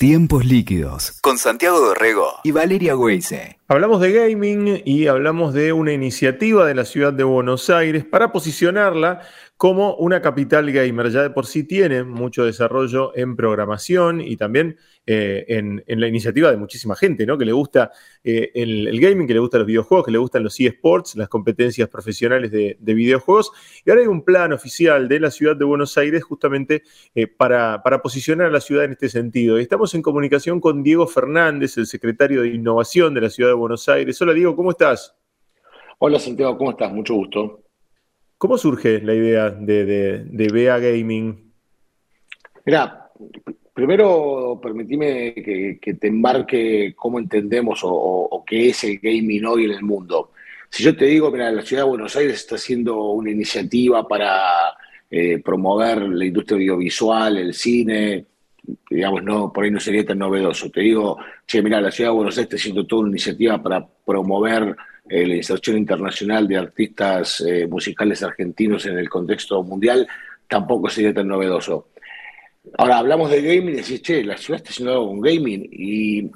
[0.00, 3.59] Tiempos líquidos con Santiago Dorrego y Valeria Weise.
[3.72, 8.32] Hablamos de gaming y hablamos de una iniciativa de la ciudad de Buenos Aires para
[8.32, 9.20] posicionarla
[9.60, 11.10] como una capital gamer.
[11.10, 16.50] Ya de por sí tiene mucho desarrollo en programación y también eh, en, la iniciativa
[16.50, 17.36] de muchísima gente, ¿no?
[17.36, 17.90] Que le gusta
[18.24, 21.90] eh, el, gaming, que le gustan los videojuegos, que le gustan los eSports, las competencias
[21.90, 23.52] profesionales de, videojuegos.
[23.84, 26.82] Y ahora hay un plan oficial de la ciudad de Buenos Aires justamente
[27.14, 29.58] eh, para, para, posicionar a la ciudad en este sentido.
[29.58, 33.88] estamos en comunicación con Diego Fernández, el secretario de Innovación de la ciudad de Buenos
[33.88, 34.20] Aires.
[34.22, 35.14] Hola Diego, ¿cómo estás?
[35.98, 36.90] Hola Santiago, ¿cómo estás?
[36.92, 37.60] Mucho gusto.
[38.38, 41.52] ¿Cómo surge la idea de, de, BA Gaming?
[42.64, 43.10] Mira,
[43.74, 49.82] primero permitime que, te embarque cómo entendemos o, qué es el gaming hoy en el
[49.82, 50.32] mundo.
[50.70, 54.72] Si yo te digo, mira, la ciudad de Buenos Aires está haciendo una iniciativa para
[55.10, 58.24] eh, promover la industria audiovisual, el cine,
[58.88, 60.70] digamos, no, por ahí no sería tan novedoso.
[60.70, 63.86] Te digo, che, mira, la ciudad de Buenos Aires está haciendo toda una iniciativa para
[63.86, 64.76] promover
[65.08, 70.06] eh, la inserción internacional de artistas eh, musicales argentinos en el contexto mundial,
[70.46, 71.88] tampoco sería tan novedoso.
[72.76, 76.30] Ahora hablamos de gaming y decís, che, la ciudad está haciendo algo con gaming y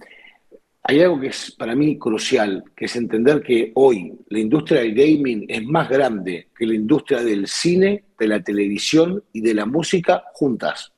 [0.83, 4.94] hay algo que es para mí crucial, que es entender que hoy la industria del
[4.94, 9.66] gaming es más grande que la industria del cine, de la televisión y de la
[9.66, 10.94] música juntas.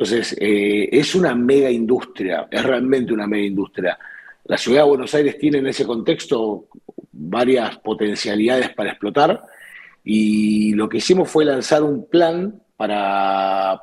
[0.00, 3.98] Entonces, eh, es una mega industria, es realmente una mega industria.
[4.46, 6.68] La ciudad de Buenos Aires tiene en ese contexto
[7.12, 9.42] varias potencialidades para explotar
[10.02, 13.82] y lo que hicimos fue lanzar un plan para,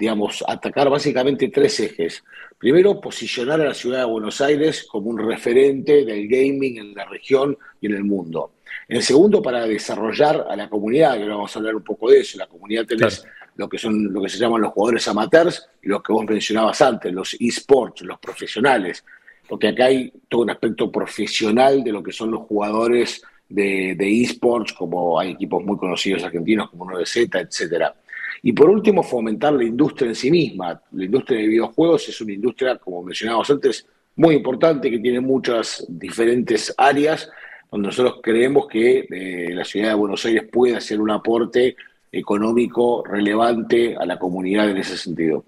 [0.00, 2.24] digamos, atacar básicamente tres ejes.
[2.58, 7.04] Primero, posicionar a la ciudad de Buenos Aires como un referente del gaming en la
[7.04, 8.54] región y en el mundo.
[8.88, 12.18] El segundo, para desarrollar a la comunidad, que ahora vamos a hablar un poco de
[12.18, 12.36] eso.
[12.36, 13.24] La comunidad tenés
[13.56, 16.80] lo que son lo que se llaman los jugadores amateurs y los que vos mencionabas
[16.80, 19.04] antes, los esports, los profesionales
[19.52, 24.72] porque acá hay todo un aspecto profesional de lo que son los jugadores de, esports,
[24.72, 27.94] como hay equipos muy conocidos argentinos como 9Z, etcétera.
[28.42, 30.80] Y por último, fomentar la industria en sí misma.
[30.92, 33.86] La industria de videojuegos es una industria, como mencionábamos antes,
[34.16, 37.30] muy importante, que tiene muchas diferentes áreas,
[37.70, 41.76] donde nosotros creemos que eh, la ciudad de Buenos Aires puede hacer un aporte
[42.12, 45.44] económico relevante a la comunidad en ese sentido.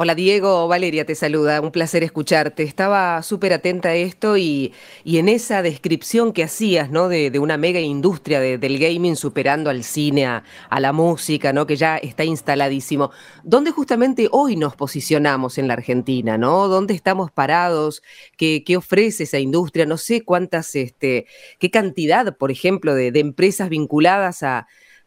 [0.00, 2.62] Hola Diego, Valeria te saluda, un placer escucharte.
[2.62, 4.72] Estaba súper atenta a esto y,
[5.04, 7.08] en esa descripción que hacías, ¿no?
[7.08, 10.44] De, una mega industria del gaming superando al cine, a,
[10.78, 11.66] la música, ¿no?
[11.66, 13.10] Que ya está instaladísimo.
[13.42, 16.68] ¿Dónde justamente hoy nos posicionamos en la Argentina, ¿no?
[16.68, 18.00] ¿Dónde estamos parados?
[18.36, 19.84] ¿Qué, ofrece esa industria?
[19.84, 21.26] No sé cuántas, este,
[21.58, 24.44] qué cantidad, por ejemplo, de, empresas vinculadas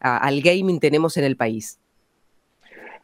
[0.02, 1.78] al gaming tenemos en el país.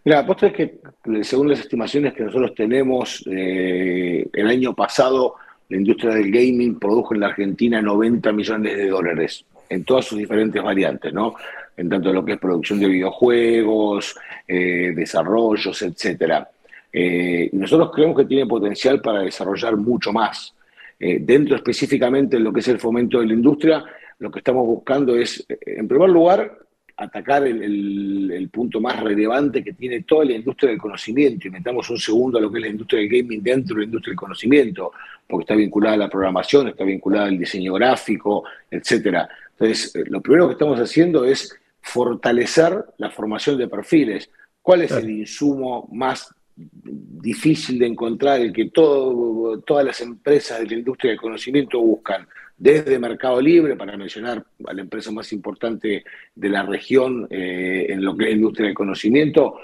[0.05, 0.79] Mira, apuesto es que
[1.23, 5.35] según las estimaciones que nosotros tenemos, eh, el año pasado
[5.69, 10.19] la industria del gaming produjo en la Argentina 90 millones de dólares en todas sus
[10.19, 11.35] diferentes variantes, ¿no?
[11.77, 14.17] En tanto lo que es producción de videojuegos,
[14.47, 16.49] eh, desarrollos, etcétera.
[16.91, 20.55] Eh, nosotros creemos que tiene potencial para desarrollar mucho más.
[21.01, 23.85] dentro específicamente de lo que es el fomento de la industria,
[24.19, 26.59] lo que estamos buscando es, en primer lugar,
[26.99, 31.99] atacar el, punto más relevante que tiene toda la industria del conocimiento y metamos un
[31.99, 34.93] segundo a lo que es la industria del gaming dentro de la industria del conocimiento,
[35.27, 39.29] porque está vinculada a la programación, está vinculada al diseño gráfico, etcétera.
[39.53, 44.29] Entonces, eh, lo primero que estamos haciendo es fortalecer la formación de perfiles.
[44.61, 50.67] ¿Cuál es el insumo más difícil de encontrar, el que todo, todas las empresas de
[50.67, 52.27] la industria del conocimiento buscan?
[52.59, 56.05] Desde Mercado Libre, para mencionar a la empresa más importante
[56.35, 59.59] de la región eh, en lo que es la industria del conocimiento,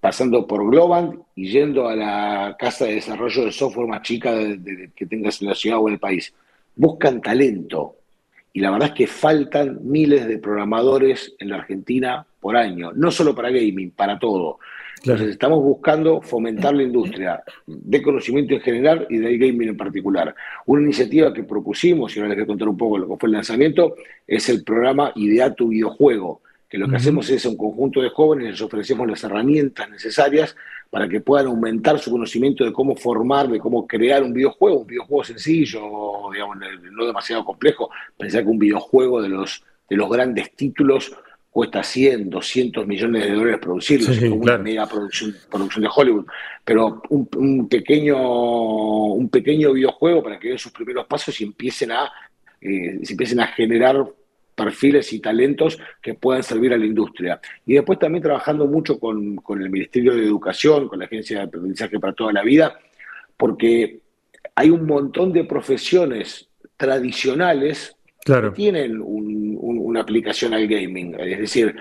[0.00, 4.34] pasando por Globant y yendo a la casa de desarrollo de software más chica
[4.94, 6.32] que tengas en la ciudad o en el país.
[6.76, 7.96] Buscan talento.
[8.52, 13.10] Y la verdad es que faltan miles de programadores en la Argentina por año, no
[13.10, 14.58] solo para gaming, para todo.
[14.98, 20.34] Entonces estamos buscando fomentar la industria de conocimiento en general y del gaming en particular.
[20.66, 23.28] Una iniciativa que propusimos, y ahora les voy a contar un poco lo que fue
[23.28, 23.94] el lanzamiento,
[24.26, 28.10] es el programa Idea tu videojuego, que lo que hacemos es a un conjunto de
[28.10, 30.54] jóvenes les ofrecemos las herramientas necesarias
[30.90, 34.86] para que puedan aumentar su conocimiento de cómo formar, de cómo crear un videojuego, un
[34.86, 35.80] videojuego sencillo,
[36.32, 36.58] digamos,
[36.92, 37.90] no demasiado complejo.
[38.16, 41.14] Pensar que un videojuego de los, de los grandes títulos
[41.58, 46.24] cuesta 100, 200 millones de dólares producirlo, es como una mega producción, producción de Hollywood,
[46.64, 48.16] pero un, pequeño,
[49.14, 52.12] un pequeño videojuego para que den sus primeros pasos y empiecen a,
[52.60, 54.06] eh, empiecen a generar
[54.54, 57.40] perfiles y talentos que puedan servir a la industria.
[57.66, 61.46] Y después también trabajando mucho con, con el Ministerio de Educación, con la Agencia de
[61.46, 62.78] Aprendizaje para toda la vida,
[63.36, 63.98] porque
[64.54, 67.97] hay un montón de profesiones tradicionales
[68.54, 71.14] tienen una aplicación al gaming.
[71.18, 71.74] Es decir,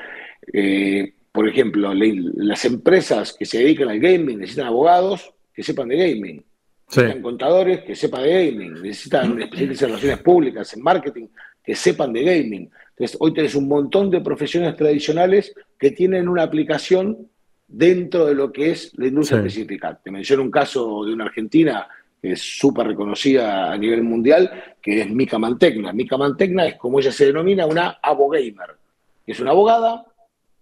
[0.53, 5.97] eh, por ejemplo, las empresas que se dedican al gaming necesitan abogados que sepan de
[5.97, 6.43] gaming.
[6.89, 8.81] Necesitan contadores que sepan de gaming.
[8.81, 11.27] Necesitan especialistas en relaciones públicas, en marketing,
[11.63, 12.69] que sepan de gaming.
[12.89, 17.29] Entonces, hoy tenés un montón de profesiones tradicionales que tienen una aplicación
[17.67, 19.99] dentro de lo que es la industria específica.
[20.01, 21.87] Te menciono un caso de una argentina
[22.21, 25.93] que es súper reconocida a nivel mundial, que es Mika Mantegna.
[25.93, 28.75] Mika Mantegna es, como ella se denomina, una abogamer.
[29.25, 30.05] Es una abogada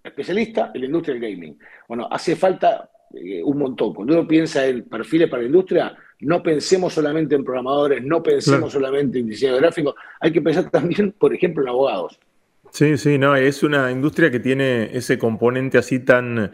[0.04, 1.58] especialista en la industria del gaming.
[1.88, 3.94] Bueno, hace falta eh, un montón.
[3.94, 8.72] Cuando uno piensa en perfiles para la industria, no pensemos solamente en programadores, no pensemos
[8.72, 12.20] solamente en diseño gráfico, hay que pensar también, por ejemplo, en abogados.
[12.72, 16.52] Sí, sí, no, es una industria que tiene ese componente así tan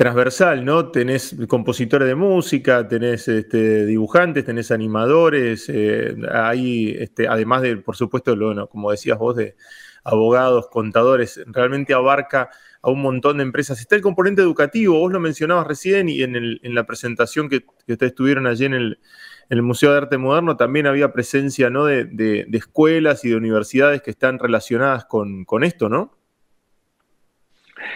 [0.00, 0.90] transversal, ¿no?
[0.90, 7.96] Tenés compositores de música, tenés este, dibujantes, tenés animadores, eh, hay, este, además de, por
[7.96, 9.56] supuesto, lo, como decías vos, de
[10.02, 12.48] abogados, contadores, realmente abarca
[12.80, 13.78] a un montón de empresas.
[13.78, 18.46] Está el componente educativo, vos lo mencionabas recién y en, la presentación que, ustedes tuvieron
[18.46, 21.84] allí en el, Museo de Arte Moderno también había presencia ¿no?
[21.84, 26.19] de, escuelas y de universidades que están relacionadas con, con esto, ¿no?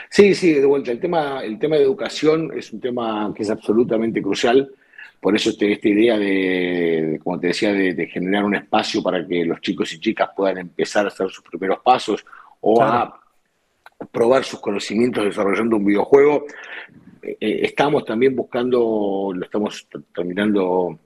[0.08, 0.90] Sí, sí, de vuelta.
[0.90, 4.70] El tema, el tema de educación es un tema que es absolutamente crucial.
[5.20, 9.44] Por eso este, esta idea de, como te decía, de, generar un espacio para que
[9.44, 12.24] los chicos y chicas puedan empezar a hacer sus primeros pasos
[12.60, 13.20] o a
[14.12, 16.44] probar sus conocimientos desarrollando un videojuego.
[17.22, 20.98] Eh, eh, estamos también buscando, lo estamos terminando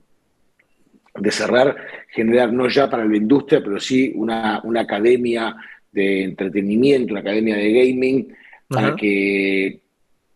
[1.15, 1.75] de cerrar,
[2.09, 5.55] generar no ya para la industria, pero sí una, una academia
[5.91, 8.35] de entretenimiento, una academia de gaming
[8.69, 9.81] para que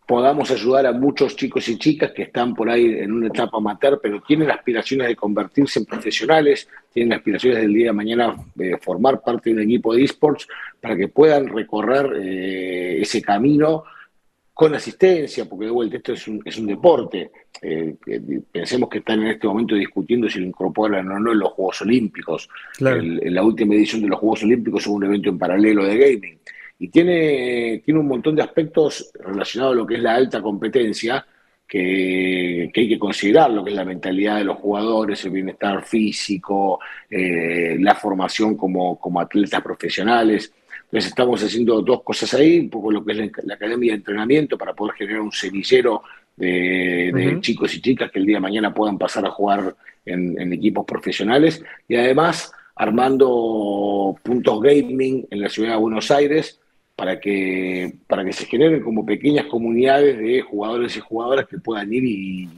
[0.06, 3.98] podamos ayudar a muchos chicos y chicas que están por ahí en una etapa amateur,
[4.02, 9.22] pero tienen aspiraciones de convertirse en profesionales, tienen aspiraciones del día de mañana de formar
[9.22, 10.46] parte de un equipo de esports,
[10.80, 13.84] para que puedan recorrer eh, ese camino
[14.52, 17.30] con asistencia, porque de vuelta esto es un, es un deporte.
[17.62, 17.96] Eh,
[18.52, 21.80] pensemos que están en este momento discutiendo si lo incorporan o no en los Juegos
[21.80, 22.48] Olímpicos.
[22.78, 26.38] en la última edición de los Juegos Olímpicos hubo un evento en paralelo de gaming
[26.78, 31.24] y tiene, tiene un montón de aspectos relacionados a lo que es la alta competencia,
[31.66, 36.80] que, hay que considerar, lo que es la mentalidad de los jugadores, el bienestar físico,
[37.08, 40.52] eh, la formación como, como atletas profesionales.
[40.84, 44.58] Entonces estamos haciendo dos cosas ahí, un poco lo que es la, academia de entrenamiento
[44.58, 46.02] para poder generar un semillero
[46.36, 49.74] de, chicos y chicas que el día de mañana puedan pasar a jugar
[50.04, 56.60] en, en equipos profesionales y además armando puntos gaming en la ciudad de Buenos Aires
[56.96, 61.92] para que, para que se generen como pequeñas comunidades de jugadores y jugadoras que puedan
[61.92, 62.48] ir y,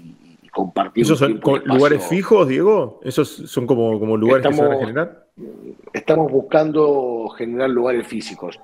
[0.53, 1.03] compartir.
[1.05, 2.99] ¿Esos son lugares fijos, Diego?
[3.05, 5.27] ¿Esos son como, como lugares que se van a generar?
[5.93, 8.59] Estamos buscando generar lugares físicos.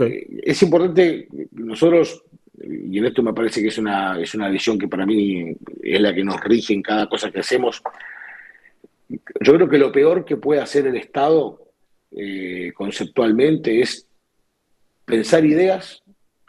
[0.00, 2.22] Eh, es importante, nosotros,
[2.62, 6.00] y en esto me parece que es una, es una visión que para mí es
[6.00, 7.82] la que nos rige en cada cosa que hacemos.
[9.08, 11.58] Yo creo que lo peor que puede hacer el Estado
[12.12, 14.06] eh, conceptualmente es
[15.10, 16.02] pensar ideas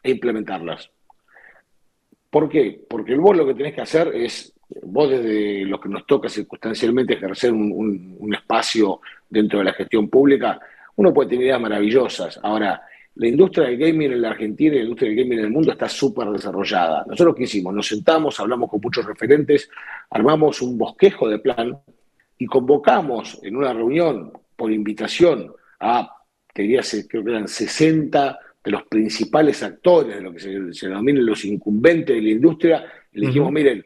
[0.04, 0.90] e implementarlas.
[2.30, 2.82] ¿Por qué?
[2.90, 4.54] Porque vos lo que tenés que hacer es,
[4.84, 10.60] vos desde lo que nos toca circunstancialmente ejercer un, espacio dentro de la gestión pública,
[10.96, 12.40] uno puede tener ideas maravillosas.
[12.42, 12.82] Ahora,
[13.16, 15.72] la industria del gaming en la Argentina y la industria del gaming en el mundo
[15.74, 17.04] está súper desarrollada.
[17.06, 17.74] Nosotros qué hicimos?
[17.74, 19.70] Nos sentamos, hablamos con muchos referentes,
[20.10, 21.78] armamos un bosquejo de plan
[22.38, 26.16] y convocamos en una reunión por invitación a,
[26.54, 31.26] quería creo que eran 60 de los principales actores de lo que se, se denominan
[31.26, 33.84] los incumbentes de la industria, le dijimos, miren,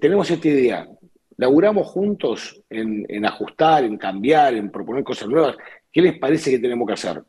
[0.00, 0.88] tenemos esta idea,
[1.36, 5.56] laburamos juntos en, ajustar, en cambiar, en proponer cosas nuevas,
[5.92, 7.22] ¿qué les parece que tenemos que hacer?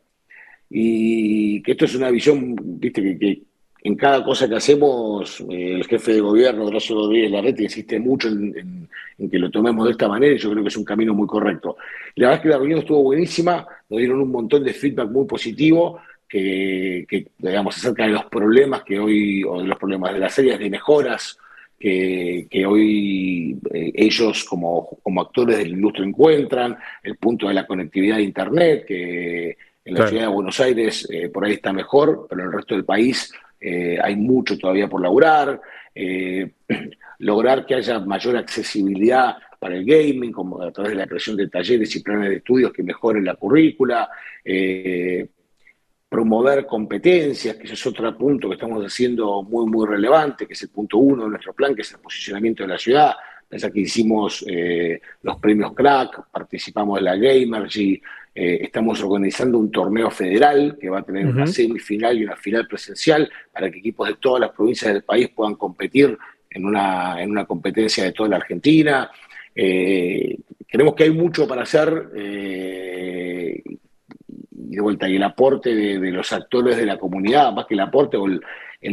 [0.68, 3.42] Y que esto es una visión, viste, que,
[3.82, 8.28] en cada cosa que hacemos, eh, el jefe de gobierno, Horacio Rodríguez Larrete, insiste mucho
[8.28, 8.88] en,
[9.18, 11.26] en, que lo tomemos de esta manera y yo creo que es un camino muy
[11.26, 11.76] correcto.
[12.16, 15.26] La verdad es que la reunión estuvo buenísima, nos dieron un montón de feedback muy
[15.26, 20.32] positivo que, digamos, acerca de los problemas que hoy, o de los problemas de las
[20.32, 21.36] series de mejoras
[21.76, 27.66] que, hoy eh, ellos como, como, actores de la industria encuentran, el punto de la
[27.66, 32.26] conectividad de Internet, que en la ciudad de Buenos Aires eh, por ahí está mejor,
[32.28, 35.60] pero en el resto del país eh, hay mucho todavía por laburar,
[37.18, 41.48] lograr que haya mayor accesibilidad para el gaming, como a través de la creación de
[41.48, 44.08] talleres y planes de estudios que mejoren la currícula,
[46.10, 50.62] promover competencias, que ese es otro punto que estamos haciendo muy, muy relevante, que es
[50.62, 53.12] el punto uno de nuestro plan, que es el posicionamiento de la ciudad.
[53.48, 58.02] Pensá que hicimos eh, los premios Crack, participamos en la Gamergy,
[58.34, 62.66] eh, estamos organizando un torneo federal que va a tener una semifinal y una final
[62.66, 66.18] presencial para que equipos de todas las provincias del país puedan competir
[66.50, 69.08] en una, en una competencia de toda la Argentina.
[69.54, 72.10] Eh, creemos que hay mucho para hacer
[74.70, 77.80] y de vuelta, y el aporte de, los actores de la comunidad, más que el
[77.80, 78.40] aporte o el,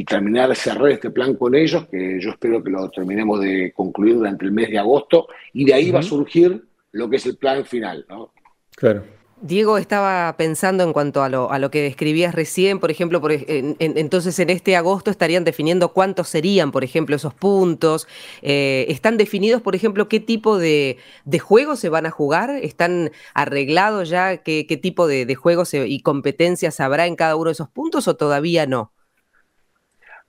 [0.07, 4.15] terminar de cerrar este plan con ellos, que yo espero que lo terminemos de concluir
[4.15, 7.38] durante el mes de agosto, y de ahí va a surgir lo que es el
[7.38, 8.31] plan final, ¿no?
[8.75, 9.03] Claro.
[9.41, 13.32] Diego estaba pensando en cuanto a lo, a lo que describías recién, por ejemplo, por,
[13.32, 18.08] entonces en este agosto estarían definiendo cuántos serían, por ejemplo, esos puntos.
[18.41, 20.98] Eh, ¿Están definidos, por ejemplo, qué tipo de,
[21.39, 22.50] juegos se van a jugar?
[22.50, 27.70] ¿Están arreglados ya qué, tipo de, juegos y competencias habrá en cada uno de esos
[27.70, 28.91] puntos o todavía no?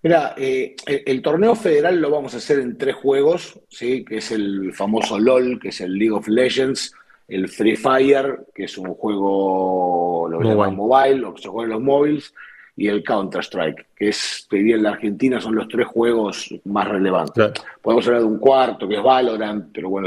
[0.03, 4.05] Mira, eh, el, torneo federal lo vamos a hacer en tres juegos, ¿sí?
[4.05, 6.95] que es el famoso LOL, que es el League of Legends,
[7.29, 10.77] el Free Fire, que es un juego, lo mobile.
[10.77, 12.35] mobile, lo que se juega en los móviles,
[12.79, 17.51] y el Counter-Strike, que es, te en la Argentina son los tres juegos más relevantes.
[17.83, 20.07] Podemos hablar de un cuarto, que es Valorant, pero bueno,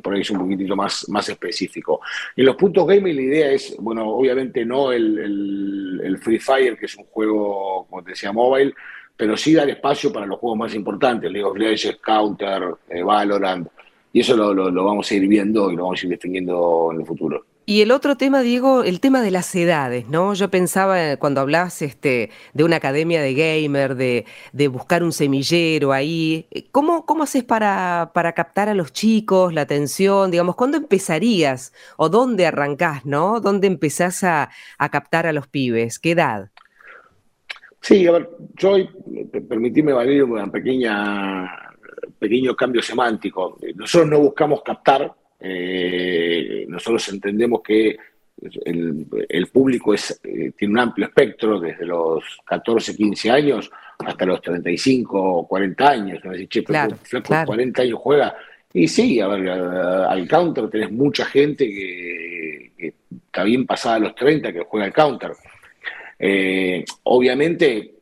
[0.00, 2.00] por ahí es un poquitito más, más específico.
[2.36, 6.96] En los puntos gaming la idea es, bueno, obviamente no el, Free Fire, que es
[6.96, 8.72] un juego, como te decía, mobile,
[9.16, 13.66] pero sí dar espacio para los juegos más importantes, League of Legends, Counter, eh, Valorant,
[14.14, 17.06] y eso lo, vamos a ir viendo y lo vamos a ir definiendo en el
[17.06, 17.44] futuro.
[17.66, 20.34] Y el otro tema, Diego, el tema de las edades, ¿no?
[20.34, 25.92] Yo pensaba eh, cuando hablas este, de una academia de gamer, de, buscar un semillero
[25.92, 30.30] ahí, eh, ¿cómo, cómo haces para, para, captar a los chicos, la atención?
[30.30, 33.40] Digamos, ¿cuándo empezarías o dónde arrancás, ¿no?
[33.40, 34.48] ¿Dónde empezás a,
[34.92, 35.98] captar a los pibes?
[35.98, 36.50] ¿Qué edad?
[37.80, 38.76] Sí, a ver, yo,
[39.48, 41.73] permitime, Valerio, una pequeña
[42.18, 43.58] pequeño cambio semántico.
[43.74, 47.96] Nosotros no buscamos captar, eh, nosotros entendemos que
[48.64, 54.40] el, público es, eh, tiene un amplio espectro, desde los 14, 15 años hasta los
[54.42, 56.20] 35 o 40 años.
[56.48, 56.96] che, claro,
[57.46, 58.34] 40 años juega.
[58.72, 62.92] Y sí, a ver, al counter tenés mucha gente que,
[63.26, 65.32] está bien pasada a los 30 que juega al counter.
[66.18, 67.93] Eh, obviamente,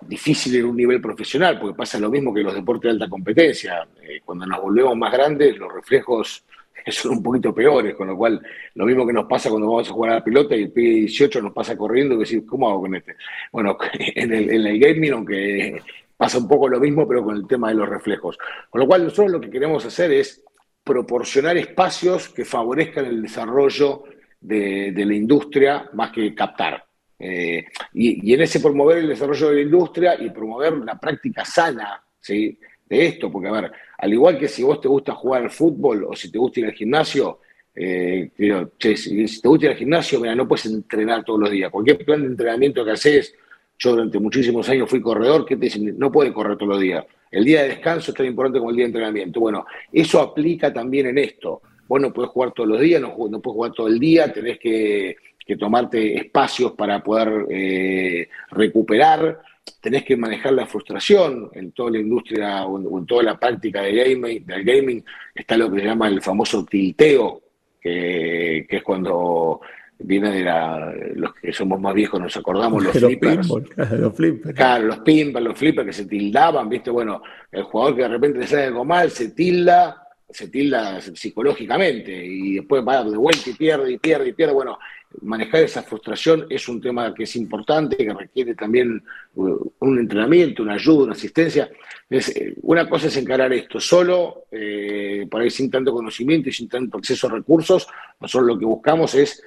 [0.00, 3.86] difícil en un nivel profesional, porque pasa lo mismo que los deportes de alta competencia.
[4.02, 6.44] Eh, cuando nos volvemos más grandes, los reflejos
[6.86, 8.40] son un poquito peores, con lo cual
[8.74, 11.42] lo mismo que nos pasa cuando vamos a jugar a la pelota y el P18
[11.42, 13.16] nos pasa corriendo y decir, ¿cómo hago con este?
[13.52, 15.82] Bueno, en el, en el gaming, aunque
[16.16, 18.38] pasa un poco lo mismo, pero con el tema de los reflejos.
[18.70, 20.44] Con lo cual nosotros lo que queremos hacer es
[20.82, 24.04] proporcionar espacios que favorezcan el desarrollo
[24.40, 26.87] de la industria más que captar.
[27.18, 32.00] Eh, y, en ese promover el desarrollo de la industria y promover la práctica sana
[32.20, 32.58] ¿sí?
[32.86, 36.04] de esto, porque a ver, al igual que si vos te gusta jugar al fútbol
[36.08, 37.40] o si te gusta ir al gimnasio,
[37.74, 41.70] eh, si, te gusta ir al gimnasio, mira, no puedes entrenar todos los días.
[41.70, 43.34] Cualquier plan de entrenamiento que haces,
[43.78, 45.98] yo durante muchísimos años fui corredor, que te dicen?
[45.98, 47.04] No puede correr todos los días.
[47.30, 49.40] El día de descanso es tan importante como el día de entrenamiento.
[49.40, 51.62] Bueno, eso aplica también en esto.
[51.86, 54.58] Vos no podés jugar todos los días, no, no puedes jugar todo el día, tenés
[54.58, 55.16] que
[55.48, 59.40] que tomarte espacios para poder eh, recuperar,
[59.80, 63.94] tenés que manejar la frustración en toda la industria o en, toda la práctica de
[63.94, 65.02] gaming, del gaming,
[65.34, 67.40] está lo que se llama el famoso tilteo,
[67.80, 69.62] que, es cuando
[70.00, 73.48] viene de la, los que somos más viejos, nos acordamos, los flippers.
[73.98, 74.54] los flippers.
[74.54, 76.90] Claro, los pinballs, los flippers que se tildaban, ¿viste?
[76.90, 82.12] Bueno, el jugador que de repente le sale algo mal, se tilda, se tilda psicológicamente
[82.12, 84.52] y después va de vuelta y pierde y pierde y pierde.
[84.52, 84.78] Bueno,
[85.22, 89.02] manejar esa frustración es un tema que es importante, que requiere también
[89.34, 91.70] uh, un entrenamiento, una ayuda, una asistencia.
[92.10, 96.68] Eh, una cosa es encarar esto solo, eh, por ahí sin tanto conocimiento y sin
[96.68, 97.86] tanto acceso a recursos.
[98.20, 99.42] Nosotros lo que buscamos es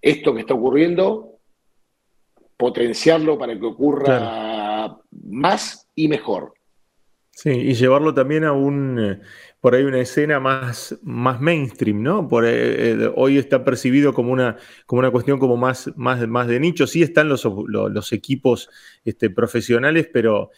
[0.00, 1.38] esto que está ocurriendo,
[2.56, 6.54] potenciarlo para que ocurra más y mejor.
[7.36, 9.20] Sí, y llevarlo también a un, eh,
[9.60, 12.28] por ahí una escena más, más mainstream, ¿no?
[12.28, 16.46] Por, eh, eh, hoy está percibido como una, como una cuestión como más, más, más
[16.46, 16.86] de nicho.
[16.86, 18.68] Sí están los, los, equipos
[19.04, 20.50] este, profesionales, pero,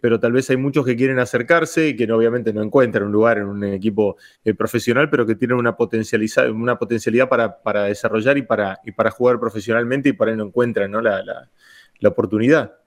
[0.00, 3.38] pero tal vez hay muchos que quieren acercarse y que obviamente no encuentran un lugar
[3.38, 4.16] en un equipo
[4.56, 5.76] profesional, pero que tienen una,
[6.52, 10.44] una potencialidad para, para, desarrollar y para, y para jugar profesionalmente y por ahí no
[10.44, 11.00] encuentran ¿no?
[11.00, 11.50] La, la,
[12.00, 12.81] la oportunidad.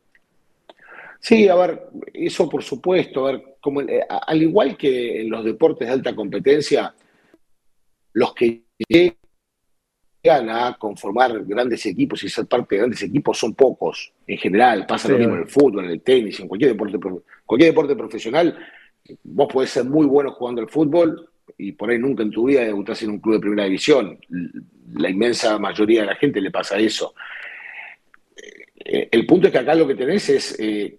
[1.19, 5.43] Sí, a ver, eso por supuesto, a ver, como, eh, al igual que en los
[5.43, 6.93] deportes de alta competencia,
[8.13, 8.63] los que
[10.29, 14.11] a conformar grandes equipos y ser parte de grandes equipos son pocos.
[14.25, 16.97] En general, pasa lo mismo en el fútbol, en el tenis, en cualquier deporte,
[17.45, 18.57] cualquier deporte profesional.
[19.23, 22.61] Vos podés ser muy bueno jugando al fútbol y por ahí nunca en tu vida
[22.61, 24.17] debutás en un club de primera división.
[24.95, 27.13] La inmensa mayoría de la gente le pasa eso.
[28.75, 30.97] Eh, el punto es que acá lo que tenés es eh,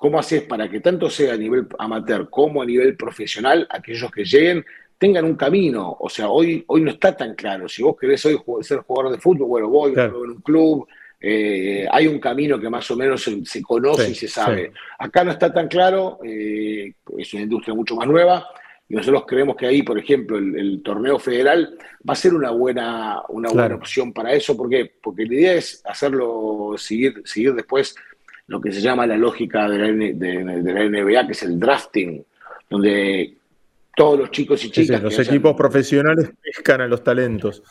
[0.00, 4.24] cómo haces para que tanto sea a nivel amateur como a nivel profesional, aquellos que
[4.24, 4.64] lleguen
[4.96, 5.94] tengan un camino.
[6.00, 7.68] O sea, hoy, hoy no está tan claro.
[7.68, 10.88] Si vos querés hoy ser jugador de fútbol, bueno, voy, en un club,
[11.20, 14.72] eh, hay un camino que más o menos se, conoce y se sabe.
[14.98, 18.46] Acá no está tan claro, eh, es una industria mucho más nueva.
[18.88, 21.76] Y nosotros creemos que ahí, por ejemplo, el, torneo federal
[22.08, 24.56] va a ser una buena, una buena opción para eso.
[24.56, 24.70] ¿Por
[25.02, 27.94] Porque la idea es hacerlo, seguir, seguir después
[28.50, 32.20] lo que se llama la lógica de la, de la NBA, que es el drafting,
[32.68, 33.36] donde
[33.94, 35.00] todos los chicos y chicas.
[35.00, 37.62] los equipos profesionales pescan a los talentos.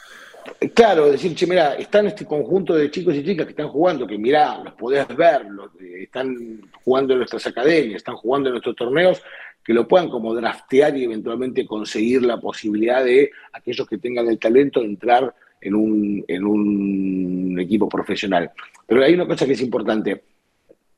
[0.74, 4.18] Claro, decir, che, mira, están este conjunto de chicos y chicas que están jugando, que
[4.18, 5.48] mirá, los podés ver,
[5.82, 9.22] eh, están jugando en nuestras academias, están jugando en nuestros torneos,
[9.62, 14.40] que lo puedan como draftear y eventualmente conseguir la posibilidad de aquellos que tengan el
[14.40, 18.50] talento de entrar en un, en un equipo profesional.
[18.88, 20.24] Pero hay una cosa que es importante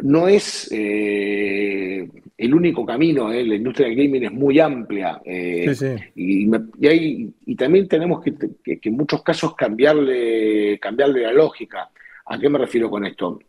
[0.01, 3.43] no es eh, el único camino, eh.
[3.43, 8.33] la industria del gaming es muy amplia eh, Y, también tenemos que,
[8.81, 11.89] en muchos casos cambiarle, cambiarle la lógica.
[12.25, 13.39] ¿A qué me refiero con esto?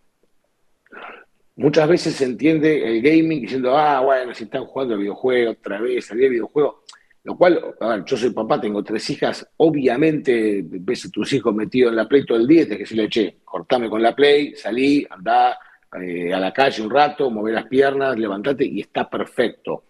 [1.56, 6.06] Muchas veces se entiende el gaming diciendo, ah, bueno, si están jugando videojuegos otra vez,
[6.06, 6.82] salía videojuego.
[7.25, 7.62] Lo cual,
[8.04, 12.26] yo soy papá, tengo tres hijas, obviamente ves a tus hijos metidos en la Play
[12.26, 15.56] todo el día, te que le che, cortame con la Play, salí, andá,
[16.00, 19.84] eh, a la calle un rato, mover las piernas, levantate y está perfecto.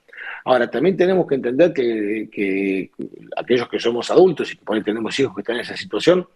[0.44, 2.90] Ahora, también tenemos que entender que,
[3.36, 6.26] aquellos que somos adultos y que por ahí tenemos hijos que están en esa situación,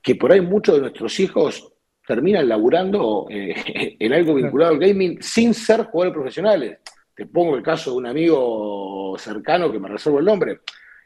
[0.00, 1.72] que por ahí muchos de nuestros hijos
[2.06, 6.78] terminan laburando eh, en algo vinculado al gaming sin ser jugadores profesionales.
[7.16, 10.60] Te pongo el caso de un amigo cercano que me resuelvo el nombre.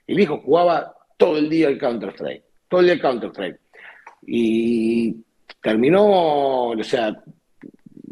[0.07, 3.61] El hijo jugaba todo el día el Counter-Strike, todo el día el Counter-Strike.
[4.27, 5.17] Y
[5.63, 7.23] terminó, o sea,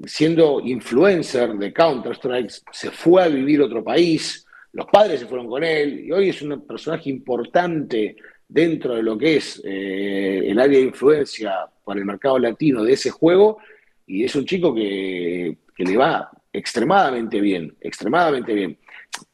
[0.04, 5.64] siendo influencer de Counter-Strike, se fue a vivir otro país, los padres se fueron con
[5.64, 8.16] él, y hoy es un personaje importante
[8.48, 12.92] dentro de lo que es eh, el área de influencia para el mercado latino de
[12.92, 13.58] ese juego,
[14.06, 18.78] y es un chico que, que le va extremadamente bien, extremadamente bien.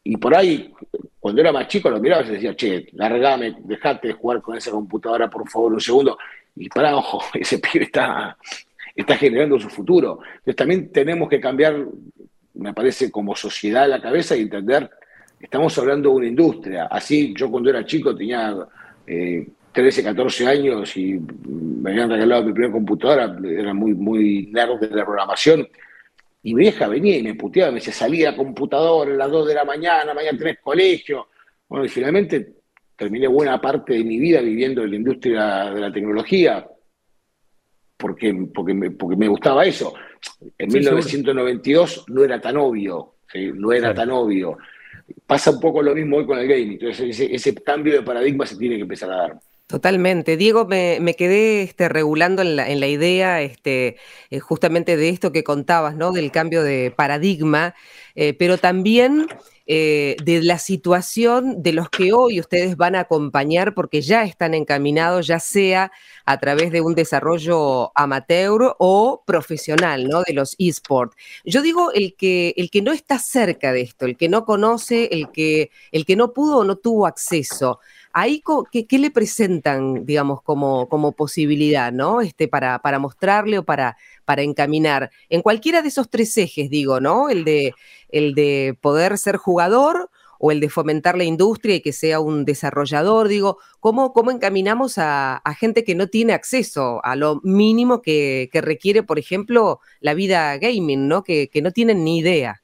[0.04, 0.72] Y por ahí,
[1.20, 4.70] cuando era más chico, lo miraba y decía, che, largame, dejate de jugar con esa
[4.70, 6.18] computadora, por favor, un segundo
[6.56, 8.36] y para, ojo, ese pibe está,
[8.94, 10.20] está generando su futuro.
[10.38, 11.86] Entonces también tenemos que cambiar,
[12.54, 14.90] me parece, como sociedad la cabeza y entender,
[15.40, 16.86] estamos hablando de una industria.
[16.86, 18.54] Así yo cuando era chico tenía
[19.04, 24.78] 13, eh, 14 años y me habían regalado mi primera computadora, era muy, muy nerd
[24.80, 25.68] de la programación.
[26.44, 29.48] Y mi vieja venía y me puteaba, me decía, salía a computadora a las 2
[29.48, 31.28] de la mañana, mañana tenés colegio.
[31.68, 32.61] Bueno, y finalmente
[33.02, 36.64] terminé buena parte de mi vida viviendo en la industria de la tecnología,
[37.96, 39.92] porque, porque, me, porque me gustaba eso.
[40.56, 43.16] En 1992 no era tan obvio,
[43.54, 44.56] no era tan obvio.
[45.26, 48.56] Pasa un poco lo mismo hoy con el gaming, entonces ese, cambio de paradigma se
[48.56, 49.40] tiene que empezar a dar.
[49.66, 50.36] Totalmente.
[50.36, 53.96] Diego, me, quedé este, regulando en la, en la idea este,
[54.30, 56.12] eh, justamente de esto que contabas, ¿no?
[56.12, 57.74] Del cambio de paradigma,
[58.14, 59.26] eh, pero también
[59.74, 64.52] eh, de la situación de los que hoy ustedes van a acompañar porque ya están
[64.52, 65.90] encaminados, ya sea
[66.26, 70.24] a través de un desarrollo amateur o profesional, ¿no?
[70.24, 71.16] De los esports.
[71.46, 75.08] Yo digo el que, el que no está cerca de esto, el que no conoce,
[75.10, 77.80] el que, el que no pudo o no tuvo acceso.
[78.12, 82.20] Ahí, ¿qué, le presentan, digamos, como, como posibilidad, ¿no?
[82.20, 83.96] Este, para, para mostrarle o para,
[84.26, 85.10] para encaminar.
[85.30, 87.30] En cualquiera de esos tres ejes, digo, ¿no?
[87.30, 87.74] El de,
[88.10, 92.44] el de poder ser jugador o el de fomentar la industria y que sea un
[92.44, 98.50] desarrollador, digo, ¿cómo, cómo encaminamos a, gente que no tiene acceso a lo mínimo que,
[98.52, 101.22] requiere, por ejemplo, la vida gaming, ¿no?
[101.22, 102.60] Que, que no tienen ni idea.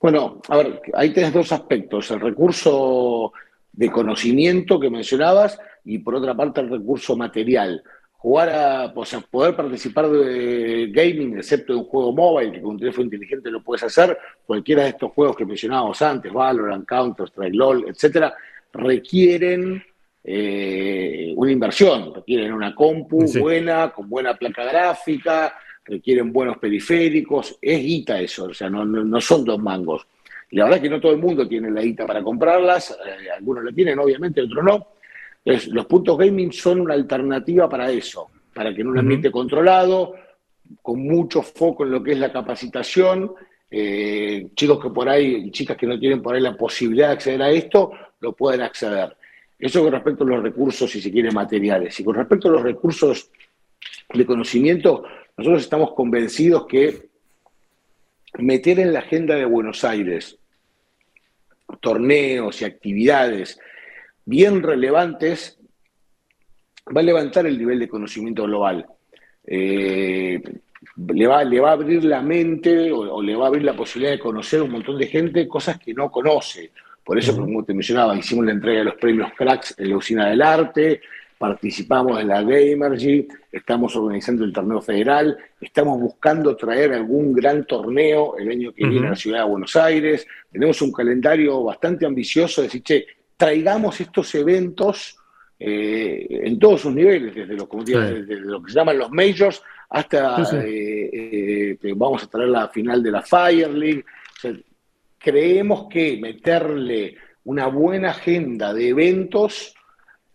[0.00, 2.10] Bueno, a ver, ahí tienes dos aspectos.
[2.10, 3.32] El recurso
[3.78, 7.80] de conocimiento que mencionabas y por otra parte el recurso material.
[8.10, 8.92] Jugar a,
[9.30, 13.62] poder participar de gaming, excepto de un juego móvil, que con un teléfono inteligente lo
[13.62, 18.34] puedes hacer, cualquiera de estos juegos que mencionábamos antes, Valorant, Counter, Strike, LOL, etcétera,
[18.72, 19.80] requieren
[20.24, 27.80] eh, una inversión, requieren una compu buena, con buena placa gráfica, requieren buenos periféricos, es
[27.80, 30.04] guita eso, o sea, no, no son dos mangos.
[30.50, 33.30] Y la verdad es que no todo el mundo tiene la guita para comprarlas, eh,
[33.30, 34.86] algunos la tienen, obviamente, otros no.
[35.44, 40.14] Entonces, los puntos gaming son una alternativa para eso, para que en un ambiente controlado,
[40.82, 43.32] con mucho foco en lo que es la capacitación,
[43.70, 47.42] eh, chicos que por ahí, chicas que no tienen por ahí la posibilidad de acceder
[47.42, 49.16] a esto, lo pueden acceder.
[49.58, 51.98] Eso con respecto a los recursos, si se quiere, materiales.
[52.00, 53.30] Y con respecto a los recursos
[54.12, 55.04] de conocimiento,
[55.36, 57.08] nosotros estamos convencidos que
[58.38, 60.38] meter en la agenda de Buenos Aires
[61.80, 63.58] torneos y actividades
[64.24, 65.58] bien relevantes
[66.94, 68.86] va a levantar el nivel de conocimiento global.
[69.44, 70.40] Eh,
[70.96, 74.12] le, va, le va a abrir la mente o, le va a abrir la posibilidad
[74.12, 76.72] de conocer un montón de gente cosas que no conoce.
[77.04, 80.28] Por eso, como te mencionaba, hicimos la entrega de los premios Cracks en la Usina
[80.28, 81.00] del Arte,
[81.38, 88.36] participamos en la Gamergy, estamos organizando el torneo federal, estamos buscando traer algún gran torneo
[88.36, 92.60] el año que viene a la ciudad de Buenos Aires, tenemos un calendario bastante ambicioso,
[92.60, 95.16] de decir, che, traigamos estos eventos
[95.60, 97.68] eh, en todos sus niveles, desde, lo
[98.62, 103.22] que se llaman los majors hasta eh, eh, vamos a traer la final de la
[103.22, 104.04] Fire League.
[105.18, 109.74] creemos que meterle una buena agenda de eventos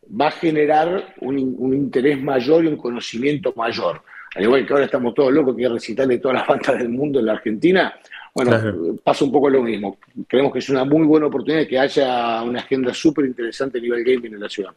[0.09, 4.01] va a generar un, interés mayor y un conocimiento mayor.
[4.35, 7.25] Al igual que ahora estamos todos locos, que recitarle todas las bandas del mundo en
[7.27, 7.93] la Argentina,
[8.33, 9.97] bueno, pasa un poco lo mismo.
[10.27, 14.03] Creemos que es una muy buena oportunidad que haya una agenda súper interesante a nivel
[14.03, 14.73] gaming en la ciudad.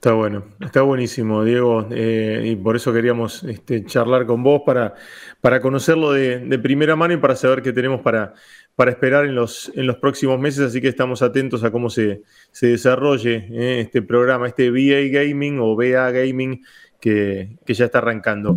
[0.00, 4.94] Está bueno, está buenísimo, Diego, eh, y por eso queríamos este, charlar con vos para,
[5.42, 8.32] para conocerlo de, primera mano y para saber qué tenemos para,
[8.74, 12.22] para esperar en los, en los próximos meses, así que estamos atentos a cómo se,
[12.50, 16.64] se desarrolle eh, este programa, este VA Gaming o VA Gaming
[16.98, 18.54] que, ya está arrancando.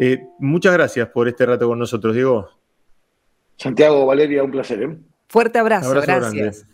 [0.00, 2.48] Eh, muchas gracias por este rato con nosotros, Diego.
[3.58, 4.96] Santiago, Valeria, un placer.
[5.28, 6.64] Fuerte abrazo, gracias.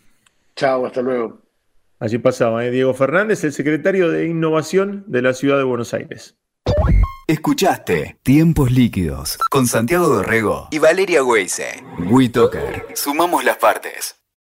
[0.55, 1.43] Chao, hasta luego.
[2.05, 2.71] Allí pasaba ¿eh?
[2.71, 6.37] Diego Fernández, el secretario de Innovación de la Ciudad de Buenos Aires.
[7.27, 11.83] Escuchaste Tiempos Líquidos con Santiago Dorrego y Valeria Weise.
[12.11, 12.88] WeToker.
[12.93, 14.23] Sumamos las partes.